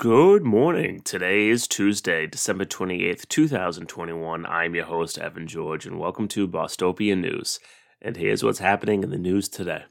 Good 0.00 0.44
morning. 0.44 1.02
Today 1.02 1.48
is 1.48 1.68
Tuesday, 1.68 2.26
December 2.26 2.64
28th, 2.64 3.28
2021. 3.28 4.46
I'm 4.46 4.74
your 4.74 4.86
host, 4.86 5.18
Evan 5.18 5.46
George, 5.46 5.84
and 5.84 5.98
welcome 5.98 6.26
to 6.28 6.48
Bostopia 6.48 7.20
News. 7.20 7.60
And 8.00 8.16
here's 8.16 8.42
what's 8.42 8.60
happening 8.60 9.02
in 9.02 9.10
the 9.10 9.18
news 9.18 9.46
today. 9.46 9.84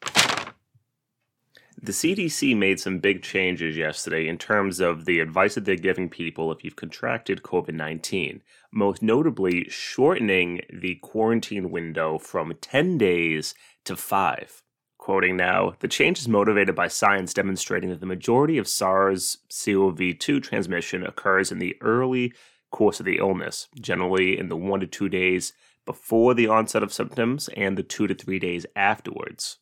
The 0.00 1.92
CDC 1.92 2.56
made 2.56 2.80
some 2.80 3.00
big 3.00 3.22
changes 3.22 3.76
yesterday 3.76 4.26
in 4.26 4.38
terms 4.38 4.80
of 4.80 5.04
the 5.04 5.20
advice 5.20 5.56
that 5.56 5.66
they're 5.66 5.76
giving 5.76 6.08
people 6.08 6.50
if 6.50 6.64
you've 6.64 6.74
contracted 6.74 7.42
COVID 7.42 7.74
19, 7.74 8.40
most 8.72 9.02
notably 9.02 9.68
shortening 9.68 10.62
the 10.72 10.94
quarantine 11.02 11.70
window 11.70 12.16
from 12.16 12.54
10 12.62 12.96
days 12.96 13.54
to 13.84 13.94
5. 13.94 14.62
Quoting 15.08 15.38
now, 15.38 15.72
the 15.78 15.88
change 15.88 16.18
is 16.18 16.28
motivated 16.28 16.74
by 16.74 16.86
science 16.86 17.32
demonstrating 17.32 17.88
that 17.88 18.00
the 18.00 18.04
majority 18.04 18.58
of 18.58 18.68
SARS 18.68 19.38
CoV 19.48 20.18
2 20.18 20.38
transmission 20.38 21.02
occurs 21.02 21.50
in 21.50 21.60
the 21.60 21.78
early 21.80 22.34
course 22.70 23.00
of 23.00 23.06
the 23.06 23.16
illness, 23.16 23.68
generally 23.80 24.38
in 24.38 24.50
the 24.50 24.56
one 24.56 24.80
to 24.80 24.86
two 24.86 25.08
days 25.08 25.54
before 25.86 26.34
the 26.34 26.46
onset 26.46 26.82
of 26.82 26.92
symptoms 26.92 27.48
and 27.56 27.78
the 27.78 27.82
two 27.82 28.06
to 28.06 28.14
three 28.14 28.38
days 28.38 28.66
afterwards. 28.76 29.56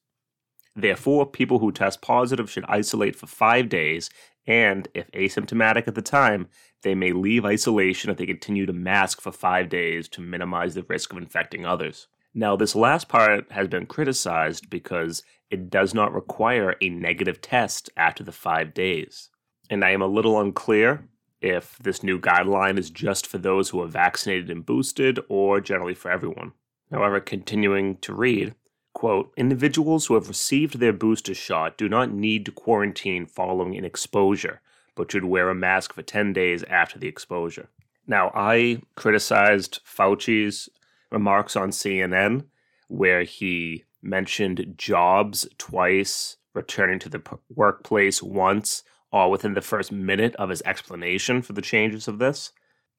Therefore, 0.75 1.25
people 1.25 1.61
who 1.61 1.71
test 1.71 2.03
positive 2.03 2.51
should 2.51 2.65
isolate 2.67 3.15
for 3.15 3.29
five 3.29 3.69
days, 3.69 4.11
and 4.49 4.89
if 4.95 5.09
asymptomatic 5.13 5.87
at 5.87 5.95
the 5.95 6.03
time, 6.03 6.49
they 6.83 6.97
may 6.97 7.13
leave 7.13 7.45
isolation 7.45 8.11
if 8.11 8.17
they 8.17 8.27
continue 8.27 8.67
to 8.67 8.73
mask 8.73 9.21
for 9.21 9.31
five 9.31 9.69
days 9.69 10.09
to 10.09 10.21
minimize 10.21 10.75
the 10.75 10.83
risk 10.83 11.13
of 11.13 11.19
infecting 11.19 11.65
others. 11.65 12.09
Now, 12.39 12.55
this 12.55 12.77
last 12.77 13.09
part 13.09 13.51
has 13.51 13.67
been 13.67 13.87
criticized 13.87 14.69
because 14.69 15.23
it 15.51 15.71
does 15.71 15.95
not 15.95 16.13
require 16.13 16.77
a 16.83 16.91
negative 16.91 17.41
test 17.41 17.89
after 17.97 18.23
the 18.23 18.31
five 18.31 18.75
days. 18.75 19.31
And 19.71 19.83
I 19.83 19.93
am 19.93 20.03
a 20.03 20.07
little 20.07 20.39
unclear 20.39 21.09
if 21.41 21.79
this 21.79 22.03
new 22.03 22.21
guideline 22.21 22.79
is 22.79 22.91
just 22.91 23.27
for 23.27 23.39
those 23.39 23.71
who 23.71 23.81
are 23.81 23.89
vaccinated 23.89 24.51
and 24.51 24.67
boosted 24.67 25.19
or 25.31 25.63
generally 25.63 25.95
for 25.95 26.11
everyone. 26.11 26.53
However, 26.91 27.21
continuing 27.21 27.97
to 28.03 28.15
read, 28.15 28.55
quote, 28.93 29.33
individuals 29.39 30.05
who 30.07 30.15
have 30.15 30.29
received 30.29 30.79
their 30.79 30.93
booster 30.93 31.35
shot 31.35 31.79
do 31.79 31.89
not 31.89 32.13
need 32.13 32.45
to 32.45 32.53
quarantine 32.53 33.25
following 33.25 33.79
an 33.79 33.85
exposure, 33.87 34.61
but 34.95 35.11
should 35.11 35.25
wear 35.25 35.49
a 35.49 35.55
mask 35.55 35.95
for 35.95 36.03
10 36.03 36.35
days 36.35 36.63
after 36.65 36.99
the 36.99 37.09
exposure. 37.09 37.71
Now, 38.07 38.31
I 38.35 38.83
criticized 38.95 39.81
Fauci's 39.85 40.69
remarks 41.17 41.57
on 41.57 41.71
CNN 41.71 42.45
where 42.89 43.23
he 43.23 43.85
mentioned 44.03 44.75
jobs 44.77 45.49
twice, 45.57 46.37
returning 46.55 46.99
to 47.01 47.09
the 47.09 47.19
p- 47.19 47.37
workplace 47.55 48.23
once, 48.23 48.83
all 49.11 49.31
within 49.31 49.55
the 49.55 49.63
first 49.63 49.91
minute 49.91 50.37
of 50.37 50.51
his 50.51 50.63
explanation 50.63 51.41
for 51.41 51.55
the 51.55 51.63
changes 51.63 52.07
of 52.07 52.19
this. 52.19 52.53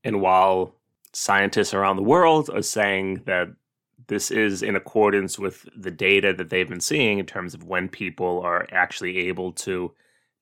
And 0.04 0.20
while 0.20 0.74
scientists 1.14 1.74
around 1.74 1.98
the 1.98 2.04
world 2.04 2.50
are 2.50 2.62
saying 2.64 3.22
that 3.26 3.50
this 4.08 4.32
is 4.32 4.64
in 4.64 4.76
accordance 4.76 5.38
with 5.38 5.68
the 5.76 5.92
data 5.92 6.34
that 6.34 6.50
they've 6.50 6.68
been 6.68 6.82
seeing 6.82 7.20
in 7.20 7.26
terms 7.26 7.54
of 7.54 7.64
when 7.64 7.88
people 7.88 8.42
are 8.42 8.68
actually 8.72 9.18
able 9.30 9.52
to 9.52 9.94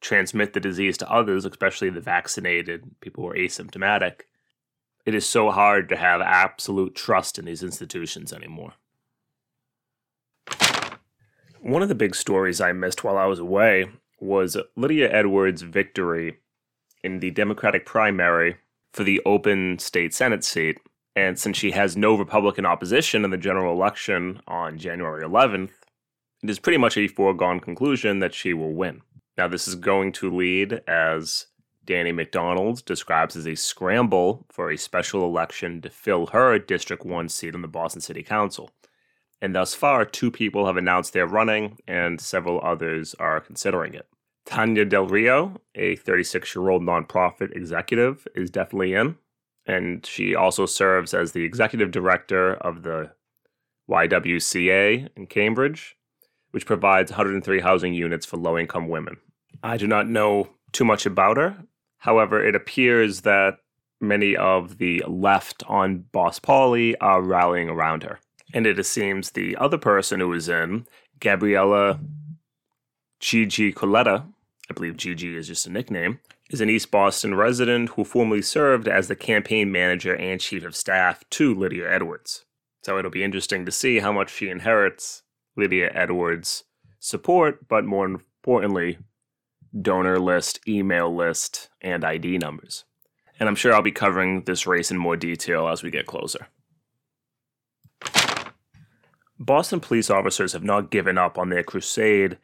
transmit 0.01 0.53
the 0.53 0.59
disease 0.59 0.97
to 0.97 1.11
others, 1.11 1.45
especially 1.45 1.89
the 1.89 2.01
vaccinated 2.01 2.83
people 3.01 3.23
who 3.23 3.31
are 3.31 3.35
asymptomatic, 3.35 4.21
it 5.05 5.13
is 5.13 5.27
so 5.27 5.51
hard 5.51 5.87
to 5.89 5.95
have 5.95 6.21
absolute 6.21 6.95
trust 6.95 7.37
in 7.37 7.45
these 7.45 7.63
institutions 7.63 8.33
anymore. 8.33 8.73
One 11.61 11.81
of 11.81 11.89
the 11.89 11.95
big 11.95 12.15
stories 12.15 12.61
I 12.61 12.73
missed 12.73 13.03
while 13.03 13.17
I 13.17 13.25
was 13.25 13.39
away 13.39 13.87
was 14.19 14.57
Lydia 14.75 15.11
Edwards' 15.11 15.61
victory 15.61 16.37
in 17.03 17.19
the 17.19 17.31
Democratic 17.31 17.85
primary 17.85 18.57
for 18.93 19.03
the 19.03 19.21
open 19.25 19.79
state 19.79 20.13
Senate 20.13 20.43
seat. 20.43 20.79
And 21.15 21.39
since 21.39 21.57
she 21.57 21.71
has 21.71 21.95
no 21.95 22.15
Republican 22.15 22.65
opposition 22.65 23.23
in 23.23 23.31
the 23.31 23.37
general 23.37 23.73
election 23.73 24.41
on 24.47 24.77
January 24.77 25.23
11th, 25.23 25.71
it 26.43 26.49
is 26.49 26.59
pretty 26.59 26.77
much 26.77 26.97
a 26.97 27.07
foregone 27.07 27.59
conclusion 27.59 28.19
that 28.19 28.33
she 28.33 28.53
will 28.53 28.73
win. 28.73 29.01
Now, 29.37 29.47
this 29.47 29.67
is 29.67 29.75
going 29.75 30.11
to 30.13 30.35
lead, 30.35 30.81
as 30.87 31.47
Danny 31.85 32.11
McDonald 32.11 32.83
describes 32.85 33.35
as 33.35 33.45
a 33.45 33.55
scramble 33.55 34.45
for 34.49 34.71
a 34.71 34.77
special 34.77 35.23
election 35.23 35.81
to 35.81 35.89
fill 35.89 36.27
her 36.27 36.57
District 36.57 37.05
1 37.05 37.29
seat 37.29 37.55
on 37.55 37.61
the 37.61 37.67
Boston 37.67 38.01
City 38.01 38.23
Council. 38.23 38.71
And 39.41 39.53
thus 39.53 39.75
far, 39.75 40.05
two 40.05 40.31
people 40.31 40.65
have 40.65 40.77
announced 40.77 41.13
they're 41.13 41.27
running, 41.27 41.77
and 41.87 42.19
several 42.19 42.59
others 42.63 43.13
are 43.19 43.39
considering 43.39 43.93
it. 43.93 44.07
Tania 44.45 44.85
Del 44.85 45.07
Rio, 45.07 45.59
a 45.73 45.95
36 45.97 46.55
year 46.55 46.69
old 46.69 46.81
nonprofit 46.81 47.55
executive, 47.55 48.27
is 48.35 48.49
definitely 48.49 48.93
in. 48.93 49.17
And 49.65 50.05
she 50.05 50.35
also 50.35 50.65
serves 50.65 51.13
as 51.13 51.31
the 51.31 51.43
executive 51.43 51.91
director 51.91 52.53
of 52.53 52.83
the 52.83 53.11
YWCA 53.89 55.09
in 55.15 55.27
Cambridge, 55.27 55.97
which 56.51 56.65
provides 56.65 57.11
103 57.11 57.59
housing 57.61 57.93
units 57.93 58.25
for 58.25 58.37
low 58.37 58.57
income 58.57 58.87
women. 58.87 59.17
I 59.63 59.77
do 59.77 59.87
not 59.87 60.07
know 60.07 60.49
too 60.71 60.85
much 60.85 61.05
about 61.05 61.37
her, 61.37 61.57
However, 62.05 62.45
it 62.45 62.53
appears 62.53 63.21
that 63.21 63.57
many 63.99 64.35
of 64.35 64.77
the 64.77 65.03
left 65.07 65.63
on 65.67 66.05
BosPoli 66.13 66.93
are 67.01 67.19
rallying 67.19 67.67
around 67.67 68.03
her. 68.03 68.19
And 68.53 68.67
it 68.67 68.85
seems 68.85 69.31
the 69.31 69.57
other 69.57 69.79
person 69.79 70.19
who 70.19 70.31
is 70.33 70.47
in, 70.47 70.85
Gabriella 71.19 71.99
Gigi 73.19 73.73
Coletta, 73.73 74.23
I 74.69 74.73
believe 74.75 74.97
Gigi 74.97 75.35
is 75.35 75.47
just 75.47 75.65
a 75.65 75.71
nickname, 75.71 76.19
is 76.51 76.61
an 76.61 76.69
East 76.69 76.91
Boston 76.91 77.33
resident 77.33 77.89
who 77.89 78.03
formerly 78.03 78.43
served 78.43 78.87
as 78.87 79.07
the 79.07 79.15
campaign 79.15 79.71
manager 79.71 80.15
and 80.15 80.39
chief 80.39 80.63
of 80.63 80.75
staff 80.75 81.23
to 81.31 81.55
Lydia 81.55 81.91
Edwards. 81.91 82.45
So 82.83 82.99
it'll 82.99 83.09
be 83.09 83.23
interesting 83.23 83.65
to 83.65 83.71
see 83.71 83.97
how 83.97 84.11
much 84.11 84.31
she 84.31 84.49
inherits 84.49 85.23
Lydia 85.57 85.89
Edwards' 85.91 86.65
support, 86.99 87.67
but 87.67 87.83
more 87.83 88.05
importantly, 88.05 88.99
donor 89.79 90.19
list, 90.19 90.59
email 90.67 91.13
list, 91.13 91.69
and 91.81 92.03
ID 92.03 92.37
numbers. 92.37 92.85
And 93.39 93.49
I'm 93.49 93.55
sure 93.55 93.73
I'll 93.73 93.81
be 93.81 93.91
covering 93.91 94.43
this 94.43 94.65
race 94.65 94.91
in 94.91 94.97
more 94.97 95.17
detail 95.17 95.67
as 95.67 95.83
we 95.83 95.91
get 95.91 96.05
closer. 96.05 96.47
Boston 99.37 99.81
police 99.81 100.09
officers 100.09 100.53
have 100.53 100.63
not 100.63 100.91
given 100.91 101.17
up 101.17 101.37
on 101.37 101.49
their 101.49 101.63
crusade 101.63 102.37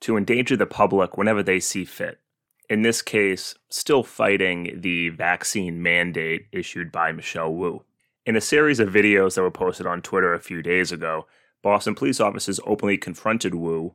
to 0.00 0.16
endanger 0.16 0.56
the 0.56 0.66
public 0.66 1.16
whenever 1.16 1.42
they 1.42 1.58
see 1.58 1.84
fit. 1.84 2.20
In 2.68 2.82
this 2.82 3.00
case, 3.00 3.54
still 3.70 4.02
fighting 4.02 4.80
the 4.80 5.08
vaccine 5.08 5.82
mandate 5.82 6.46
issued 6.52 6.92
by 6.92 7.12
Michelle 7.12 7.54
Wu. 7.54 7.82
In 8.26 8.36
a 8.36 8.42
series 8.42 8.78
of 8.78 8.90
videos 8.90 9.34
that 9.34 9.42
were 9.42 9.50
posted 9.50 9.86
on 9.86 10.02
Twitter 10.02 10.34
a 10.34 10.40
few 10.40 10.62
days 10.62 10.92
ago, 10.92 11.26
Boston 11.62 11.94
police 11.94 12.20
officers 12.20 12.60
openly 12.66 12.98
confronted 12.98 13.54
Wu. 13.54 13.94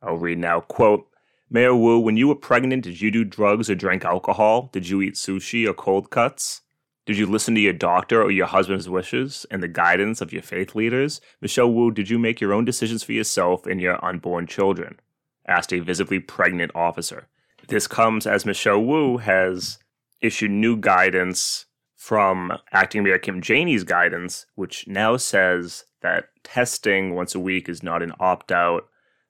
I'll 0.00 0.16
read 0.16 0.38
now, 0.38 0.60
quote, 0.60 1.09
Mayor 1.52 1.74
Wu, 1.74 1.98
when 1.98 2.16
you 2.16 2.28
were 2.28 2.36
pregnant, 2.36 2.84
did 2.84 3.00
you 3.00 3.10
do 3.10 3.24
drugs 3.24 3.68
or 3.68 3.74
drink 3.74 4.04
alcohol? 4.04 4.70
Did 4.72 4.88
you 4.88 5.02
eat 5.02 5.14
sushi 5.14 5.66
or 5.66 5.74
cold 5.74 6.08
cuts? 6.08 6.60
Did 7.06 7.18
you 7.18 7.26
listen 7.26 7.56
to 7.56 7.60
your 7.60 7.72
doctor 7.72 8.22
or 8.22 8.30
your 8.30 8.46
husband's 8.46 8.88
wishes 8.88 9.46
and 9.50 9.60
the 9.60 9.66
guidance 9.66 10.20
of 10.20 10.32
your 10.32 10.42
faith 10.42 10.76
leaders? 10.76 11.20
Michelle 11.40 11.72
Wu, 11.72 11.90
did 11.90 12.08
you 12.08 12.20
make 12.20 12.40
your 12.40 12.52
own 12.52 12.64
decisions 12.64 13.02
for 13.02 13.10
yourself 13.10 13.66
and 13.66 13.80
your 13.80 14.02
unborn 14.04 14.46
children? 14.46 15.00
asked 15.48 15.72
a 15.72 15.80
visibly 15.80 16.20
pregnant 16.20 16.70
officer. 16.72 17.26
This 17.66 17.88
comes 17.88 18.28
as 18.28 18.46
Michelle 18.46 18.84
Wu 18.84 19.16
has 19.16 19.78
issued 20.20 20.52
new 20.52 20.76
guidance 20.76 21.66
from 21.96 22.52
Acting 22.70 23.02
Mayor 23.02 23.18
Kim 23.18 23.42
Janey's 23.42 23.82
guidance, 23.82 24.46
which 24.54 24.86
now 24.86 25.16
says 25.16 25.84
that 26.00 26.28
testing 26.44 27.16
once 27.16 27.34
a 27.34 27.40
week 27.40 27.68
is 27.68 27.82
not 27.82 28.04
an 28.04 28.12
opt 28.20 28.52
out 28.52 28.86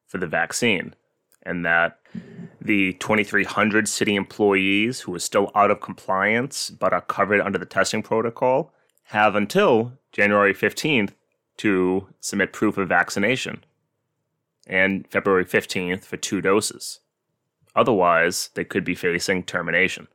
for 0.06 0.18
the 0.18 0.26
vaccine 0.26 0.94
and 1.42 1.64
that 1.64 1.98
the 2.60 2.92
2,300 2.94 3.88
city 3.88 4.14
employees 4.14 5.00
who 5.00 5.14
are 5.14 5.20
still 5.20 5.50
out 5.54 5.70
of 5.70 5.80
compliance 5.80 6.70
but 6.70 6.92
are 6.92 7.00
covered 7.00 7.40
under 7.40 7.58
the 7.58 7.66
testing 7.66 8.02
protocol 8.02 8.72
have 9.04 9.34
until 9.34 9.92
January 10.12 10.54
15th 10.54 11.10
to 11.56 12.06
submit 12.20 12.52
proof 12.52 12.76
of 12.78 12.88
vaccination 12.88 13.64
and 14.66 15.06
February 15.08 15.44
15th 15.44 16.04
for 16.04 16.16
two 16.16 16.40
doses. 16.40 17.00
Otherwise, 17.74 18.50
they 18.54 18.64
could 18.64 18.84
be 18.84 18.94
facing 18.94 19.42
termination, 19.42 20.08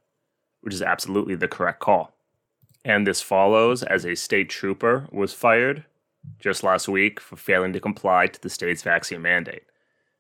which 0.62 0.74
is 0.74 0.82
absolutely 0.82 1.36
the 1.36 1.48
correct 1.48 1.80
call. 1.80 2.14
And 2.84 3.08
this 3.08 3.22
follows 3.22 3.82
as 3.84 4.06
a 4.06 4.16
state 4.16 4.50
trooper 4.50 5.08
was 5.12 5.34
fired 5.34 5.86
just 6.40 6.64
last 6.64 6.88
week 6.88 7.20
for 7.20 7.36
failing 7.36 7.74
to 7.74 7.80
comply 7.80 8.28
to 8.28 8.42
the 8.42 8.50
state's 8.50 8.84
vaccine 8.84 9.22
mandate 9.22 9.64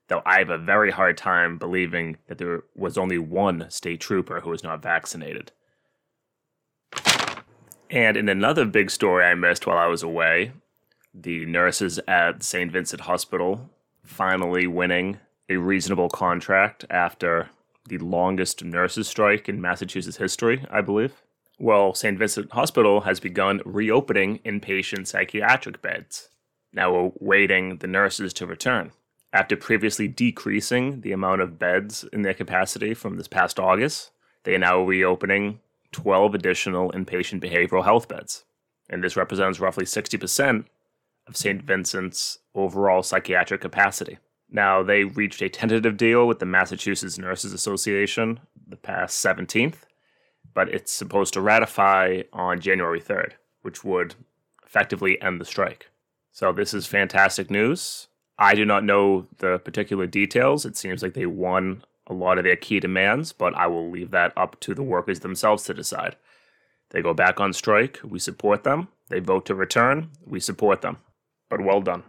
though 0.07 0.21
I 0.25 0.39
have 0.39 0.49
a 0.49 0.57
very 0.57 0.91
hard 0.91 1.17
time 1.17 1.57
believing 1.57 2.17
that 2.27 2.37
there 2.37 2.63
was 2.75 2.97
only 2.97 3.17
one 3.17 3.69
state 3.69 3.99
trooper 3.99 4.41
who 4.41 4.49
was 4.49 4.63
not 4.63 4.81
vaccinated. 4.81 5.51
And 7.89 8.17
in 8.17 8.29
another 8.29 8.65
big 8.65 8.91
story 8.91 9.23
I 9.23 9.35
missed 9.35 9.67
while 9.67 9.77
I 9.77 9.87
was 9.87 10.03
away, 10.03 10.51
the 11.13 11.45
nurses 11.45 11.99
at 12.07 12.43
St. 12.43 12.71
Vincent 12.71 13.01
Hospital 13.01 13.69
finally 14.03 14.67
winning 14.67 15.19
a 15.49 15.57
reasonable 15.57 16.09
contract 16.09 16.85
after 16.89 17.49
the 17.87 17.97
longest 17.99 18.63
nurses' 18.63 19.07
strike 19.07 19.47
in 19.47 19.61
Massachusetts 19.61 20.17
history, 20.17 20.65
I 20.71 20.81
believe. 20.81 21.21
Well, 21.59 21.93
St. 21.93 22.17
Vincent 22.17 22.51
Hospital 22.51 23.01
has 23.01 23.19
begun 23.19 23.61
reopening 23.63 24.39
inpatient 24.39 25.07
psychiatric 25.07 25.81
beds. 25.81 26.29
Now 26.73 26.93
we're 26.93 27.11
waiting 27.19 27.77
the 27.77 27.87
nurses 27.87 28.33
to 28.33 28.45
return. 28.45 28.91
After 29.35 29.57
previously 29.57 30.07
decreasing 30.07 31.01
the 31.01 31.11
amount 31.11 31.41
of 31.41 31.59
beds 31.59 32.05
in 32.13 32.21
their 32.21 32.33
capacity 32.33 32.93
from 32.93 33.17
this 33.17 33.27
past 33.27 33.59
August, 33.59 34.11
they 34.43 34.55
are 34.55 34.59
now 34.59 34.79
reopening 34.81 35.59
12 35.91 36.33
additional 36.33 36.89
inpatient 36.93 37.41
behavioral 37.41 37.83
health 37.83 38.07
beds. 38.07 38.45
And 38.89 39.03
this 39.03 39.17
represents 39.17 39.59
roughly 39.59 39.83
60% 39.83 40.63
of 41.27 41.35
St. 41.35 41.61
Vincent's 41.61 42.39
overall 42.53 43.03
psychiatric 43.03 43.59
capacity. 43.59 44.19
Now, 44.49 44.81
they 44.81 45.03
reached 45.03 45.41
a 45.41 45.49
tentative 45.49 45.97
deal 45.97 46.25
with 46.25 46.39
the 46.39 46.45
Massachusetts 46.45 47.17
Nurses 47.17 47.51
Association 47.51 48.39
the 48.65 48.77
past 48.77 49.21
17th, 49.21 49.79
but 50.53 50.69
it's 50.69 50.93
supposed 50.93 51.33
to 51.33 51.41
ratify 51.41 52.21
on 52.31 52.61
January 52.61 53.01
3rd, 53.01 53.33
which 53.63 53.83
would 53.83 54.15
effectively 54.65 55.21
end 55.21 55.41
the 55.41 55.45
strike. 55.45 55.89
So, 56.31 56.53
this 56.53 56.73
is 56.73 56.87
fantastic 56.87 57.51
news. 57.51 58.07
I 58.37 58.53
do 58.55 58.65
not 58.65 58.83
know 58.83 59.27
the 59.37 59.59
particular 59.59 60.07
details. 60.07 60.65
It 60.65 60.75
seems 60.75 61.01
like 61.01 61.13
they 61.13 61.25
won 61.25 61.83
a 62.07 62.13
lot 62.13 62.37
of 62.37 62.43
their 62.43 62.55
key 62.55 62.79
demands, 62.79 63.31
but 63.31 63.55
I 63.55 63.67
will 63.67 63.89
leave 63.89 64.11
that 64.11 64.33
up 64.37 64.59
to 64.61 64.73
the 64.73 64.83
workers 64.83 65.21
themselves 65.21 65.63
to 65.63 65.73
decide. 65.73 66.15
They 66.91 67.01
go 67.01 67.13
back 67.13 67.39
on 67.39 67.53
strike, 67.53 67.99
we 68.03 68.19
support 68.19 68.63
them. 68.63 68.89
They 69.09 69.19
vote 69.19 69.45
to 69.47 69.55
return, 69.55 70.09
we 70.25 70.39
support 70.39 70.81
them. 70.81 70.97
But 71.49 71.61
well 71.61 71.81
done. 71.81 72.03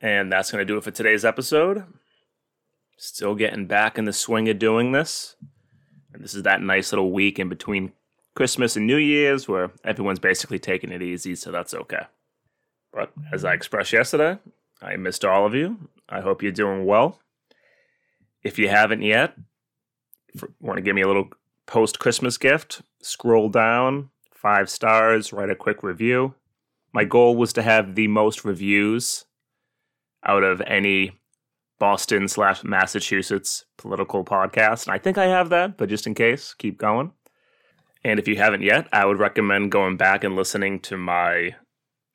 And 0.00 0.30
that's 0.30 0.50
going 0.50 0.60
to 0.60 0.64
do 0.64 0.76
it 0.76 0.84
for 0.84 0.90
today's 0.90 1.24
episode. 1.24 1.84
Still 2.96 3.34
getting 3.34 3.66
back 3.66 3.98
in 3.98 4.04
the 4.04 4.12
swing 4.12 4.48
of 4.48 4.58
doing 4.58 4.92
this. 4.92 5.36
And 6.12 6.22
this 6.22 6.34
is 6.34 6.42
that 6.44 6.62
nice 6.62 6.92
little 6.92 7.12
week 7.12 7.38
in 7.38 7.48
between 7.48 7.92
Christmas 8.36 8.76
and 8.76 8.86
New 8.86 8.98
Year's 8.98 9.48
where 9.48 9.72
everyone's 9.82 10.18
basically 10.18 10.58
taking 10.58 10.92
it 10.92 11.02
easy, 11.02 11.34
so 11.34 11.50
that's 11.50 11.74
okay. 11.74 12.04
But 12.92 13.10
as 13.32 13.44
I 13.44 13.54
expressed 13.54 13.92
yesterday, 13.92 14.38
I 14.80 14.96
missed 14.96 15.24
all 15.24 15.46
of 15.46 15.54
you. 15.54 15.88
I 16.08 16.20
hope 16.20 16.42
you're 16.42 16.52
doing 16.52 16.84
well. 16.84 17.18
If 18.42 18.58
you 18.58 18.68
haven't 18.68 19.02
yet, 19.02 19.34
want 20.60 20.76
to 20.76 20.82
give 20.82 20.94
me 20.94 21.02
a 21.02 21.06
little 21.06 21.30
post 21.66 21.98
Christmas 21.98 22.38
gift, 22.38 22.82
scroll 23.00 23.48
down, 23.48 24.10
five 24.32 24.70
stars, 24.70 25.32
write 25.32 25.50
a 25.50 25.56
quick 25.56 25.82
review. 25.82 26.34
My 26.92 27.04
goal 27.04 27.36
was 27.36 27.52
to 27.54 27.62
have 27.62 27.94
the 27.94 28.06
most 28.06 28.44
reviews 28.44 29.24
out 30.24 30.44
of 30.44 30.60
any 30.66 31.12
Boston 31.78 32.28
slash 32.28 32.62
Massachusetts 32.64 33.64
political 33.76 34.24
podcast. 34.24 34.86
And 34.86 34.94
I 34.94 34.98
think 34.98 35.18
I 35.18 35.26
have 35.26 35.48
that, 35.48 35.76
but 35.76 35.88
just 35.88 36.06
in 36.06 36.14
case, 36.14 36.54
keep 36.54 36.78
going. 36.78 37.12
And 38.06 38.20
if 38.20 38.28
you 38.28 38.36
haven't 38.36 38.62
yet, 38.62 38.86
I 38.92 39.04
would 39.04 39.18
recommend 39.18 39.72
going 39.72 39.96
back 39.96 40.22
and 40.22 40.36
listening 40.36 40.78
to 40.82 40.96
my 40.96 41.56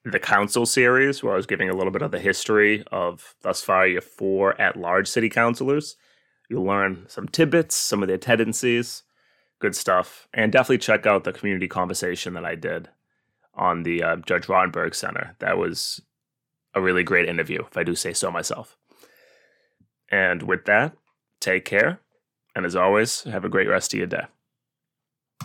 the 0.06 0.20
council 0.20 0.66
series 0.66 1.22
where 1.22 1.34
I 1.34 1.36
was 1.36 1.46
giving 1.46 1.70
a 1.70 1.76
little 1.76 1.92
bit 1.92 2.02
of 2.02 2.12
the 2.12 2.20
history 2.20 2.86
of 2.94 3.36
thus 3.42 3.62
far 3.62 3.86
your 3.86 4.00
four 4.00 4.60
at 4.60 4.78
large 4.78 5.10
city 5.10 5.28
councilors. 5.28 5.98
You'll 6.50 6.64
learn 6.64 7.04
some 7.10 7.28
tidbits, 7.28 7.76
some 7.76 8.02
of 8.02 8.08
their 8.08 8.18
tendencies, 8.18 9.04
good 9.60 9.76
stuff. 9.76 10.30
And 10.34 10.50
definitely 10.50 10.78
check 10.78 11.06
out 11.06 11.26
the 11.26 11.34
community 11.34 11.68
conversation 11.68 12.36
that 12.36 12.46
I 12.46 12.56
did 12.56 12.88
on 13.54 13.84
the 13.84 14.02
uh, 14.02 14.16
Judge 14.26 14.48
Rotenberg 14.48 14.96
Center. 14.96 15.36
That 15.40 15.58
was 15.58 16.00
a 16.74 16.80
really 16.80 17.04
great 17.04 17.28
interview, 17.28 17.66
if 17.70 17.76
I 17.76 17.84
do 17.84 17.96
say 17.96 18.14
so 18.14 18.32
myself. 18.32 18.78
And 20.10 20.44
with 20.44 20.64
that, 20.66 20.94
take 21.42 21.66
care. 21.66 22.00
And 22.56 22.66
as 22.66 22.78
always, 22.78 23.24
have 23.24 23.44
a 23.44 23.50
great 23.50 23.68
rest 23.68 23.94
of 23.94 23.98
your 23.98 24.08
day. 24.08 24.28